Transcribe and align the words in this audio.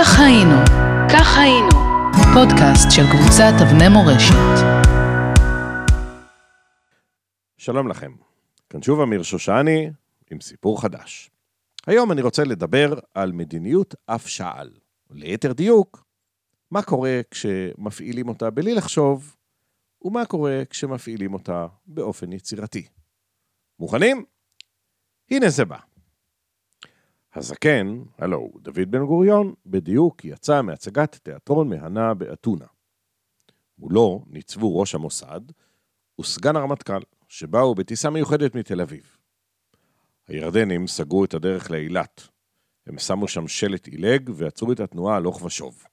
כך 0.00 0.20
היינו, 0.20 0.54
כך 1.12 1.38
היינו, 1.38 1.70
פודקאסט 2.34 2.88
של 2.90 3.02
קבוצת 3.12 3.52
אבני 3.62 3.88
מורשת. 3.88 4.58
שלום 7.56 7.88
לכם, 7.88 8.12
כאן 8.70 8.82
שוב 8.82 9.00
אמיר 9.00 9.22
שושני 9.22 9.90
עם 10.30 10.40
סיפור 10.40 10.82
חדש. 10.82 11.30
היום 11.86 12.12
אני 12.12 12.22
רוצה 12.22 12.44
לדבר 12.44 12.94
על 13.14 13.32
מדיניות 13.32 13.94
אף 14.06 14.28
שעל. 14.28 14.70
ליתר 15.10 15.52
דיוק, 15.52 16.04
מה 16.70 16.82
קורה 16.82 17.20
כשמפעילים 17.30 18.28
אותה 18.28 18.50
בלי 18.50 18.74
לחשוב, 18.74 19.36
ומה 20.02 20.26
קורה 20.26 20.62
כשמפעילים 20.70 21.34
אותה 21.34 21.66
באופן 21.86 22.32
יצירתי. 22.32 22.86
מוכנים? 23.78 24.24
הנה 25.30 25.48
זה 25.48 25.64
בא. 25.64 25.87
הזקן, 27.38 28.02
הלו 28.18 28.36
הוא 28.36 28.60
דוד 28.60 28.90
בן 28.90 29.04
גוריון, 29.04 29.54
בדיוק 29.66 30.24
יצא 30.24 30.62
מהצגת 30.62 31.14
תיאטרון 31.22 31.68
מהנה 31.68 32.14
באתונה. 32.14 32.66
מולו 33.78 34.24
ניצבו 34.26 34.80
ראש 34.80 34.94
המוסד 34.94 35.40
וסגן 36.20 36.56
הרמטכ"ל, 36.56 37.00
שבאו 37.28 37.74
בטיסה 37.74 38.10
מיוחדת 38.10 38.54
מתל 38.54 38.80
אביב. 38.80 39.16
הירדנים 40.28 40.86
סגרו 40.86 41.24
את 41.24 41.34
הדרך 41.34 41.70
לאילת. 41.70 42.28
הם 42.86 42.98
שמו 42.98 43.28
שם 43.28 43.48
שלט 43.48 43.86
עילג 43.86 44.30
ועצרו 44.34 44.72
את 44.72 44.80
התנועה 44.80 45.16
הלוך 45.16 45.42
ושוב. 45.42 45.84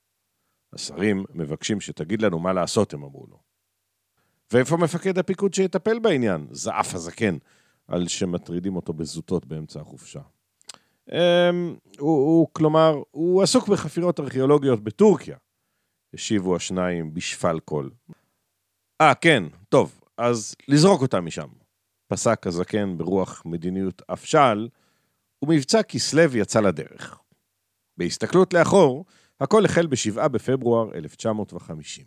השרים 0.74 1.26
מבקשים 1.34 1.82
שתגיד 1.82 2.22
לנו 2.22 2.40
מה 2.40 2.54
לעשות, 2.54 2.94
הם 2.94 3.04
אמרו 3.04 3.26
לו. 3.30 3.40
ואיפה 4.54 4.78
מפקד 4.78 5.18
הפיקוד 5.18 5.54
שיטפל 5.54 6.00
בעניין? 6.00 6.48
זעף 6.52 6.96
הזקן, 6.96 7.38
על 7.88 8.08
שמטרידים 8.08 8.76
אותו 8.76 8.94
בזוטות 8.94 9.46
באמצע 9.46 9.82
החופשה. 9.82 10.22
Um, 11.10 11.14
הוא, 12.00 12.26
הוא, 12.26 12.48
כלומר, 12.54 13.02
הוא 13.12 13.44
עסוק 13.44 13.68
בחפירות 13.68 14.20
ארכיאולוגיות 14.20 14.84
בטורקיה, 14.84 15.38
השיבו 16.14 16.56
השניים 16.56 17.14
בשפל 17.14 17.60
קול. 17.60 17.92
אה, 19.02 19.16
כן, 19.16 19.44
טוב, 19.70 20.02
אז 20.18 20.56
לזרוק 20.68 21.02
אותם 21.02 21.26
משם. 21.26 21.48
פסק 22.08 22.48
הזקן 22.48 22.98
ברוח 22.98 23.42
מדיניות 23.46 24.02
אפשל, 24.14 24.70
ומבצע 25.42 25.84
כסלו 25.84 26.38
יצא 26.38 26.60
לדרך. 26.60 27.20
בהסתכלות 27.98 28.54
לאחור, 28.54 29.06
הכל 29.40 29.66
החל 29.66 29.88
ב-7 29.88 30.28
בפברואר 30.28 30.96
1950. 30.96 32.06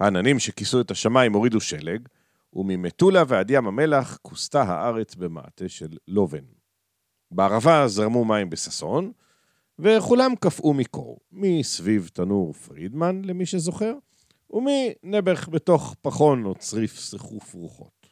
העננים 0.00 0.38
שכיסו 0.38 0.80
את 0.80 0.90
השמיים 0.90 1.32
הורידו 1.32 1.60
שלג, 1.60 2.08
וממטולה 2.52 3.22
ועד 3.28 3.50
ים 3.50 3.66
המלח 3.66 4.18
כוסתה 4.22 4.62
הארץ 4.62 5.14
במעטה 5.14 5.68
של 5.68 5.96
לובן. 6.08 6.55
בערבה 7.30 7.88
זרמו 7.88 8.24
מים 8.24 8.50
בששון, 8.50 9.12
וכולם 9.78 10.34
קפאו 10.40 10.74
מקור, 10.74 11.20
מסביב 11.32 12.10
תנור 12.12 12.52
פרידמן, 12.52 13.22
למי 13.24 13.46
שזוכר, 13.46 13.94
ומנעבך 14.50 15.48
בתוך 15.48 15.96
פחון 16.02 16.44
או 16.44 16.54
צריף 16.54 16.98
סחוף 16.98 17.54
רוחות. 17.54 18.06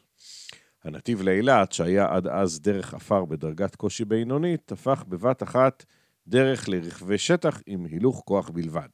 הנתיב 0.83 1.21
לאילת, 1.21 1.71
שהיה 1.71 2.15
עד 2.15 2.27
אז 2.27 2.59
דרך 2.59 2.93
עפר 2.93 3.25
בדרגת 3.25 3.75
קושי 3.75 4.05
בינונית, 4.05 4.71
הפך 4.71 5.03
בבת 5.07 5.43
אחת 5.43 5.85
דרך 6.27 6.69
לרכבי 6.69 7.17
שטח 7.17 7.61
עם 7.65 7.85
הילוך 7.85 8.21
כוח 8.25 8.49
בלבד. 8.49 8.89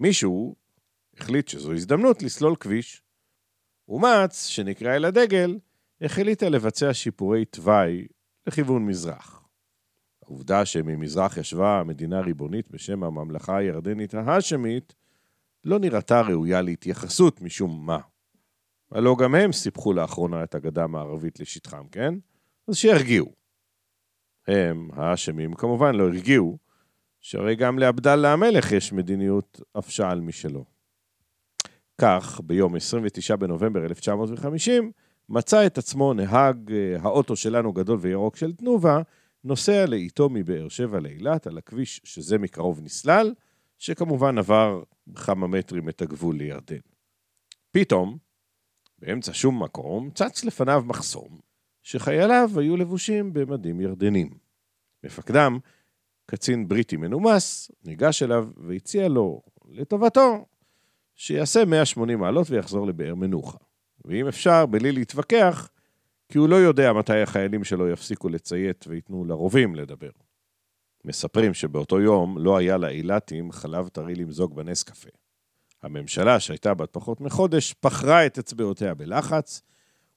מישהו 0.00 0.56
החליט 1.16 1.48
שזו 1.48 1.72
הזדמנות 1.72 2.22
לסלול 2.22 2.56
כביש. 2.60 3.02
אומץ, 3.88 4.46
שנקרא 4.46 4.96
אל 4.96 5.04
הדגל, 5.04 5.58
החליטה 6.00 6.48
לבצע 6.48 6.94
שיפורי 6.94 7.44
תוואי 7.44 8.06
לכיוון 8.48 8.86
מזרח. 8.86 9.44
העובדה 10.22 10.64
שממזרח 10.64 11.36
ישבה 11.36 11.82
מדינה 11.86 12.20
ריבונית 12.20 12.70
בשם 12.70 13.04
הממלכה 13.04 13.56
הירדנית 13.56 14.14
ההאשמית, 14.14 14.94
לא 15.64 15.78
נראתה 15.78 16.20
ראויה 16.20 16.62
להתייחסות 16.62 17.40
משום 17.40 17.86
מה. 17.86 17.98
הלא 18.92 19.16
גם 19.18 19.34
הם 19.34 19.52
סיפחו 19.52 19.92
לאחרונה 19.92 20.44
את 20.44 20.54
הגדה 20.54 20.84
המערבית 20.84 21.40
לשטחם, 21.40 21.88
כן? 21.92 22.14
אז 22.68 22.76
שירגיעו. 22.76 23.32
הם, 24.46 24.88
האשמים, 24.92 25.54
כמובן 25.54 25.94
לא 25.94 26.04
הרגיעו, 26.04 26.58
שהרי 27.20 27.56
גם 27.56 27.78
לעבדאללה 27.78 28.32
המלך 28.32 28.72
יש 28.72 28.92
מדיניות 28.92 29.60
אפשל 29.78 30.20
משלו. 30.20 30.64
כך, 32.00 32.40
ביום 32.44 32.76
29 32.76 33.36
בנובמבר 33.36 33.84
1950, 33.84 34.92
מצא 35.28 35.66
את 35.66 35.78
עצמו 35.78 36.14
נהג 36.14 36.72
אה, 36.72 36.96
האוטו 37.02 37.36
שלנו 37.36 37.72
גדול 37.72 37.98
וירוק 38.00 38.36
של 38.36 38.52
תנובה, 38.52 39.02
נוסע 39.44 39.86
לאיתו 39.86 40.28
מבאר 40.28 40.68
שבע 40.68 41.00
לאילת 41.00 41.46
על 41.46 41.58
הכביש 41.58 42.00
שזה 42.04 42.38
מקרוב 42.38 42.80
נסלל, 42.82 43.34
שכמובן 43.78 44.38
עבר 44.38 44.82
כמה 45.14 45.46
מטרים 45.46 45.88
את 45.88 46.02
הגבול 46.02 46.36
לירדן. 46.36 46.78
פתאום, 47.70 48.18
באמצע 48.98 49.32
שום 49.34 49.62
מקום, 49.62 50.10
צץ 50.10 50.44
לפניו 50.44 50.82
מחסום, 50.86 51.38
שחייליו 51.82 52.50
היו 52.56 52.76
לבושים 52.76 53.32
במדים 53.32 53.80
ירדנים. 53.80 54.30
מפקדם, 55.04 55.58
קצין 56.26 56.68
בריטי 56.68 56.96
מנומס, 56.96 57.70
ניגש 57.84 58.22
אליו 58.22 58.48
והציע 58.56 59.08
לו, 59.08 59.42
לטובתו, 59.68 60.46
שיעשה 61.14 61.64
180 61.64 62.18
מעלות 62.18 62.50
ויחזור 62.50 62.86
לבאר 62.86 63.14
מנוחה. 63.14 63.58
ואם 64.04 64.28
אפשר, 64.28 64.66
בלי 64.66 64.92
להתווכח, 64.92 65.70
כי 66.28 66.38
הוא 66.38 66.48
לא 66.48 66.56
יודע 66.56 66.92
מתי 66.92 67.22
החיילים 67.22 67.64
שלו 67.64 67.88
יפסיקו 67.88 68.28
לציית 68.28 68.84
וייתנו 68.88 69.24
לרובים 69.24 69.74
לדבר. 69.74 70.10
מספרים 71.04 71.54
שבאותו 71.54 72.00
יום 72.00 72.38
לא 72.38 72.56
היה 72.56 72.76
לאילתים 72.76 73.52
חלב 73.52 73.88
טרי 73.88 74.14
למזוג 74.14 74.56
בנס 74.56 74.82
קפה. 74.82 75.08
הממשלה, 75.82 76.40
שהייתה 76.40 76.74
בת 76.74 76.88
פחות 76.92 77.20
מחודש, 77.20 77.74
פחרה 77.80 78.26
את 78.26 78.38
אצבעותיה 78.38 78.94
בלחץ, 78.94 79.62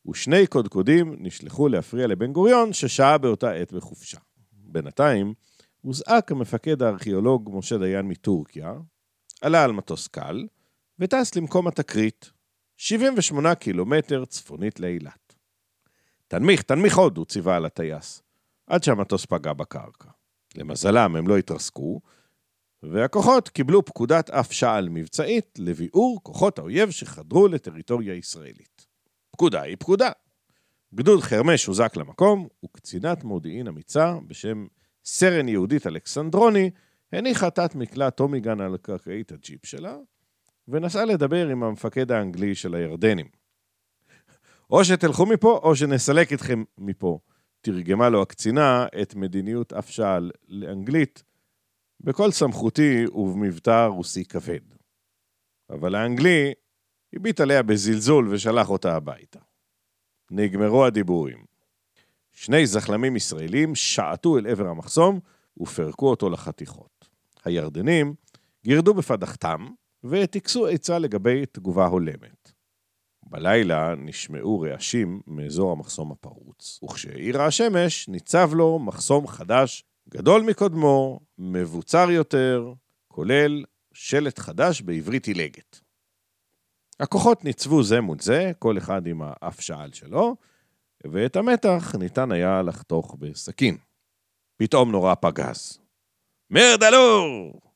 ושני 0.09 0.47
קודקודים 0.47 1.15
נשלחו 1.19 1.67
להפריע 1.67 2.07
לבן 2.07 2.33
גוריון, 2.33 2.73
ששהה 2.73 3.17
באותה 3.17 3.51
עת 3.51 3.73
בחופשה. 3.73 4.17
בינתיים, 4.51 5.33
הוזעק 5.81 6.31
המפקד 6.31 6.81
הארכיאולוג 6.81 7.49
משה 7.53 7.77
דיין 7.77 8.07
מטורקיה, 8.07 8.73
עלה 9.41 9.63
על 9.63 9.71
מטוס 9.71 10.07
קל, 10.07 10.47
וטס 10.99 11.35
למקום 11.35 11.67
התקרית, 11.67 12.31
78 12.83 13.55
קילומטר 13.55 14.25
צפונית 14.25 14.79
לאילת. 14.79 15.35
תנמיך, 16.27 16.61
תנמיך 16.61 16.97
עוד, 16.97 17.17
הוא 17.17 17.25
ציווה 17.25 17.55
על 17.55 17.65
הטייס, 17.65 18.21
עד 18.67 18.83
שהמטוס 18.83 19.25
פגע 19.25 19.53
בקרקע. 19.53 20.09
למזלם 20.55 21.15
הם 21.15 21.27
לא 21.27 21.37
התרסקו, 21.37 22.01
והכוחות 22.83 23.49
קיבלו 23.49 23.85
פקודת 23.85 24.29
אף 24.29 24.53
שעל 24.53 24.89
מבצעית 24.89 25.59
לביעור 25.59 26.19
כוחות 26.23 26.59
האויב 26.59 26.91
שחדרו 26.91 27.47
לטריטוריה 27.47 28.13
ישראלית. 28.13 28.87
פקודה 29.31 29.61
היא 29.61 29.77
פקודה. 29.79 30.11
גדוד 30.93 31.21
חרמש 31.21 31.65
הוזק 31.65 31.97
למקום, 31.97 32.47
וקצינת 32.65 33.23
מודיעין 33.23 33.67
אמיצה 33.67 34.15
בשם 34.27 34.67
סרן 35.05 35.49
יהודית 35.49 35.87
אלכסנדרוני 35.87 36.69
הניחה 37.11 37.49
תת 37.49 37.75
מקלע 37.75 38.09
טומיגן 38.09 38.61
על 38.61 38.77
קרקעית 38.77 39.31
הג'יפ 39.31 39.65
שלה, 39.65 39.97
ונסעה 40.67 41.05
לדבר 41.05 41.47
עם 41.47 41.63
המפקד 41.63 42.11
האנגלי 42.11 42.55
של 42.55 42.75
הירדנים. 42.75 43.27
או 44.69 44.85
שתלכו 44.85 45.25
מפה, 45.25 45.59
או 45.63 45.75
שנסלק 45.75 46.33
אתכם 46.33 46.63
מפה. 46.77 47.19
תרגמה 47.61 48.09
לו 48.09 48.21
הקצינה 48.21 48.85
את 49.01 49.15
מדיניות 49.15 49.73
אפשל 49.73 50.31
לאנגלית 50.47 51.23
בכל 51.99 52.31
סמכותי 52.31 53.05
ובמבטא 53.13 53.85
רוסי 53.85 54.25
כבד. 54.25 54.59
אבל 55.69 55.95
האנגלי 55.95 56.53
הביט 57.13 57.39
עליה 57.39 57.63
בזלזול 57.63 58.27
ושלח 58.27 58.69
אותה 58.69 58.95
הביתה. 58.95 59.39
נגמרו 60.31 60.85
הדיבורים. 60.85 61.45
שני 62.31 62.67
זחלמים 62.67 63.15
ישראלים 63.15 63.75
שעטו 63.75 64.37
אל 64.37 64.47
עבר 64.47 64.67
המחסום 64.67 65.19
ופרקו 65.59 66.09
אותו 66.09 66.29
לחתיכות. 66.29 67.09
הירדנים 67.45 68.13
גירדו 68.63 68.93
בפדחתם 68.93 69.67
וטיכסו 70.03 70.67
עצה 70.67 70.99
לגבי 70.99 71.45
תגובה 71.45 71.85
הולמת. 71.85 72.51
בלילה 73.23 73.95
נשמעו 73.95 74.59
רעשים 74.59 75.21
מאזור 75.27 75.71
המחסום 75.71 76.11
הפרוץ, 76.11 76.79
וכשהאירה 76.83 77.45
השמש 77.45 78.07
ניצב 78.07 78.51
לו 78.53 78.79
מחסום 78.79 79.27
חדש, 79.27 79.83
גדול 80.09 80.41
מקודמו, 80.41 81.19
מבוצר 81.37 82.11
יותר, 82.11 82.73
כולל 83.07 83.63
שלט 83.93 84.39
חדש 84.39 84.81
בעברית 84.81 85.27
עילגת. 85.27 85.79
הכוחות 86.99 87.43
ניצבו 87.45 87.83
זה 87.83 88.01
מול 88.01 88.19
זה, 88.19 88.51
כל 88.59 88.77
אחד 88.77 89.07
עם 89.07 89.21
האף 89.23 89.61
שעל 89.61 89.93
שלו, 89.93 90.35
ואת 91.11 91.35
המתח 91.35 91.95
ניתן 91.99 92.31
היה 92.31 92.61
לחתוך 92.61 93.15
בסכין. 93.19 93.77
פתאום 94.57 94.91
נורה 94.91 95.15
פגז. 95.15 95.79
מרדלור! 96.49 97.70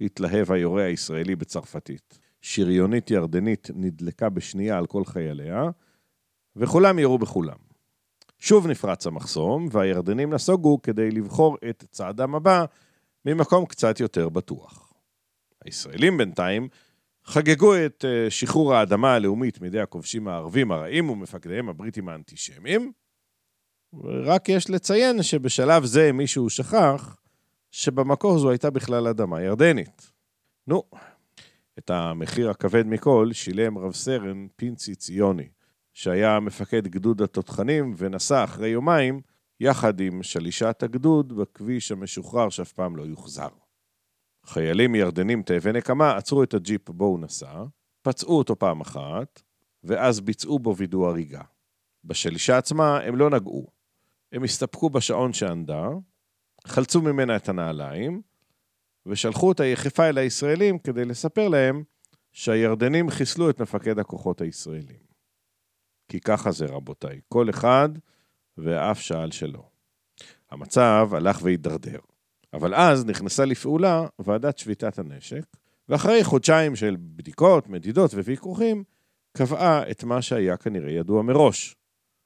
התלהב 0.00 0.52
היורה 0.52 0.84
הישראלי 0.84 1.36
בצרפתית. 1.36 2.18
שריונית 2.40 3.10
ירדנית 3.10 3.70
נדלקה 3.74 4.28
בשנייה 4.28 4.78
על 4.78 4.86
כל 4.86 5.04
חייליה, 5.04 5.70
וכולם 6.56 6.98
ירו 6.98 7.18
בכולם. 7.18 7.56
שוב 8.38 8.66
נפרץ 8.66 9.06
המחסום, 9.06 9.68
והירדנים 9.72 10.34
נסוגו 10.34 10.82
כדי 10.82 11.10
לבחור 11.10 11.56
את 11.70 11.84
צעדם 11.90 12.34
הבא 12.34 12.64
ממקום 13.24 13.66
קצת 13.66 14.00
יותר 14.00 14.28
בטוח. 14.28 14.92
הישראלים 15.64 16.18
בינתיים 16.18 16.68
חגגו 17.24 17.76
את 17.76 18.04
אה, 18.04 18.30
שחרור 18.30 18.74
האדמה 18.74 19.14
הלאומית 19.14 19.60
מידי 19.60 19.80
הכובשים 19.80 20.28
הערבים 20.28 20.72
הרעים 20.72 21.10
ומפקדיהם 21.10 21.68
הבריטים 21.68 22.08
האנטישמיים, 22.08 22.92
רק 24.04 24.48
יש 24.48 24.70
לציין 24.70 25.22
שבשלב 25.22 25.84
זה 25.84 26.12
מישהו 26.12 26.50
שכח 26.50 27.16
שבמקור 27.78 28.38
זו 28.38 28.50
הייתה 28.50 28.70
בכלל 28.70 29.08
אדמה 29.08 29.42
ירדנית. 29.42 30.12
נו, 30.66 30.82
את 31.78 31.90
המחיר 31.90 32.50
הכבד 32.50 32.86
מכל 32.86 33.28
שילם 33.32 33.78
רב 33.78 33.92
סרן 33.92 34.46
פינצי 34.56 34.94
ציוני, 34.94 35.48
שהיה 35.92 36.40
מפקד 36.40 36.88
גדוד 36.88 37.22
התותחנים 37.22 37.94
ונסע 37.96 38.44
אחרי 38.44 38.68
יומיים 38.68 39.20
יחד 39.60 40.00
עם 40.00 40.22
שלישת 40.22 40.82
הגדוד 40.82 41.32
בכביש 41.32 41.92
המשוחרר 41.92 42.48
שאף 42.48 42.72
פעם 42.72 42.96
לא 42.96 43.02
יוחזר. 43.02 43.48
חיילים 44.46 44.94
ירדנים 44.94 45.42
תאבי 45.42 45.72
נקמה 45.72 46.16
עצרו 46.16 46.42
את 46.42 46.54
הג'יפ 46.54 46.90
בו 46.90 47.04
הוא 47.04 47.20
נסע, 47.20 47.64
פצעו 48.02 48.38
אותו 48.38 48.58
פעם 48.58 48.80
אחת, 48.80 49.42
ואז 49.84 50.20
ביצעו 50.20 50.58
בו 50.58 50.76
וידוא 50.76 51.08
הריגה. 51.08 51.42
בשלישה 52.04 52.58
עצמה 52.58 52.98
הם 53.00 53.16
לא 53.16 53.30
נגעו. 53.30 53.66
הם 54.32 54.44
הסתפקו 54.44 54.90
בשעון 54.90 55.32
שענדה, 55.32 55.88
חלצו 56.66 57.02
ממנה 57.02 57.36
את 57.36 57.48
הנעליים, 57.48 58.22
ושלחו 59.06 59.52
את 59.52 59.60
היחפה 59.60 60.08
אל 60.08 60.18
הישראלים 60.18 60.78
כדי 60.78 61.04
לספר 61.04 61.48
להם 61.48 61.82
שהירדנים 62.32 63.10
חיסלו 63.10 63.50
את 63.50 63.60
מפקד 63.60 63.98
הכוחות 63.98 64.40
הישראלים. 64.40 65.08
כי 66.08 66.20
ככה 66.20 66.50
זה, 66.50 66.66
רבותיי, 66.66 67.20
כל 67.28 67.50
אחד 67.50 67.88
ואף 68.58 69.00
שאל 69.00 69.30
שלו. 69.30 69.70
המצב 70.50 71.10
הלך 71.12 71.42
והידרדר. 71.42 71.98
אבל 72.52 72.74
אז 72.74 73.04
נכנסה 73.04 73.44
לפעולה 73.44 74.06
ועדת 74.18 74.58
שביתת 74.58 74.98
הנשק, 74.98 75.44
ואחרי 75.88 76.24
חודשיים 76.24 76.76
של 76.76 76.96
בדיקות, 77.00 77.68
מדידות 77.68 78.14
וויכוחים, 78.14 78.84
קבעה 79.36 79.90
את 79.90 80.04
מה 80.04 80.22
שהיה 80.22 80.56
כנראה 80.56 80.90
ידוע 80.90 81.22
מראש. 81.22 81.76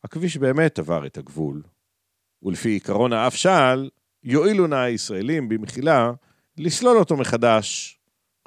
הכביש 0.04 0.36
באמת 0.36 0.78
עבר 0.78 1.06
את 1.06 1.18
הגבול, 1.18 1.62
ולפי 2.42 2.76
עקרון 2.76 3.12
האף 3.12 3.34
שעל, 3.34 3.90
יועילו 4.24 4.66
נא 4.66 4.74
הישראלים 4.74 5.48
במחילה 5.48 6.12
לסלול 6.56 6.98
אותו 6.98 7.16
מחדש, 7.16 7.98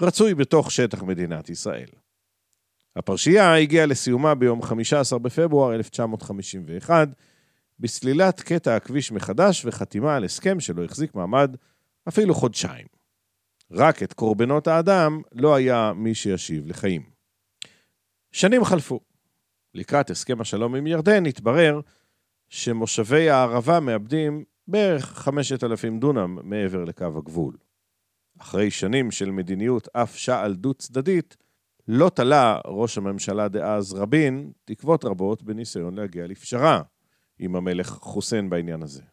רצוי 0.01 0.35
בתוך 0.35 0.71
שטח 0.71 1.03
מדינת 1.03 1.49
ישראל. 1.49 1.89
הפרשייה 2.95 3.55
הגיעה 3.55 3.85
לסיומה 3.85 4.35
ביום 4.35 4.61
15 4.61 5.19
בפברואר 5.19 5.75
1951, 5.75 7.07
בסלילת 7.79 8.41
קטע 8.41 8.75
הכביש 8.75 9.11
מחדש 9.11 9.65
וחתימה 9.65 10.15
על 10.15 10.23
הסכם 10.23 10.59
שלא 10.59 10.83
החזיק 10.83 11.15
מעמד 11.15 11.55
אפילו 12.07 12.33
חודשיים. 12.33 12.87
רק 13.71 14.03
את 14.03 14.13
קורבנות 14.13 14.67
האדם 14.67 15.21
לא 15.31 15.55
היה 15.55 15.93
מי 15.95 16.15
שישיב 16.15 16.67
לחיים. 16.67 17.03
שנים 18.31 18.63
חלפו. 18.65 18.99
לקראת 19.73 20.09
הסכם 20.09 20.41
השלום 20.41 20.75
עם 20.75 20.87
ירדן 20.87 21.25
התברר 21.25 21.79
שמושבי 22.49 23.29
הערבה 23.29 23.79
מאבדים 23.79 24.43
בערך 24.67 25.05
5,000 25.05 25.99
דונם 25.99 26.39
מעבר 26.43 26.83
לקו 26.83 27.05
הגבול. 27.17 27.57
אחרי 28.41 28.71
שנים 28.71 29.11
של 29.11 29.31
מדיניות 29.31 29.87
אף 29.93 30.15
שעל 30.15 30.55
דו-צדדית, 30.55 31.37
לא 31.87 32.09
תלה 32.09 32.59
ראש 32.65 32.97
הממשלה 32.97 33.47
דאז 33.47 33.93
רבין 33.93 34.51
תקוות 34.65 35.05
רבות 35.05 35.43
בניסיון 35.43 35.95
להגיע 35.95 36.27
לפשרה 36.27 36.81
עם 37.39 37.55
המלך 37.55 37.87
חוסיין 37.89 38.49
בעניין 38.49 38.81
הזה. 38.83 39.03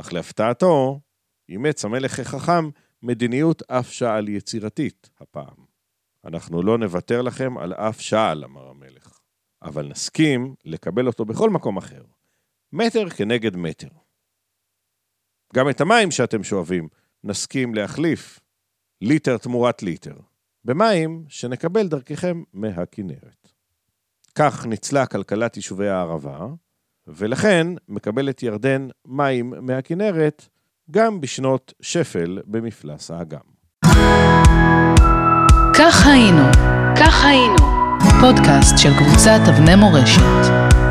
אך 0.00 0.12
להפתעתו, 0.12 1.00
אימץ 1.48 1.84
המלך 1.84 2.18
החכם 2.18 2.70
מדיניות 3.02 3.62
אף 3.62 3.90
שעל 3.90 4.28
יצירתית 4.28 5.10
הפעם. 5.20 5.68
אנחנו 6.24 6.62
לא 6.62 6.78
נוותר 6.78 7.22
לכם 7.22 7.58
על 7.58 7.72
אף 7.72 8.00
שעל, 8.00 8.44
אמר 8.44 8.68
המלך, 8.68 9.18
אבל 9.62 9.88
נסכים 9.88 10.54
לקבל 10.64 11.06
אותו 11.06 11.24
בכל 11.24 11.50
מקום 11.50 11.76
אחר, 11.76 12.02
מטר 12.72 13.08
כנגד 13.08 13.56
מטר. 13.56 13.88
גם 15.54 15.68
את 15.68 15.80
המים 15.80 16.10
שאתם 16.10 16.44
שואבים 16.44 16.88
נסכים 17.24 17.74
להחליף 17.74 18.40
ליטר 19.02 19.36
תמורת 19.36 19.82
ליטר, 19.82 20.14
במים 20.64 21.24
שנקבל 21.28 21.88
דרככם 21.88 22.42
מהכינרת. 22.52 23.48
כך 24.34 24.66
ניצלה 24.66 25.06
כלכלת 25.06 25.56
יישובי 25.56 25.88
הערבה, 25.88 26.46
ולכן 27.06 27.66
מקבלת 27.88 28.42
ירדן 28.42 28.88
מים 29.06 29.54
מהכינרת 29.60 30.48
גם 30.90 31.20
בשנות 31.20 31.72
שפל 31.80 32.38
במפלס 32.46 33.10
האגם. 33.10 33.58
כך 35.74 36.06
היינו, 36.06 36.42
כך 36.96 37.24
היינו, 37.24 37.56
פודקאסט 38.20 38.78
של 38.78 38.90
קבוצת 38.98 39.40
אבני 39.48 39.76
מורשת. 39.76 40.87